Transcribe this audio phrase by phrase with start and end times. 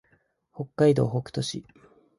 [0.51, 1.63] 北海道北斗市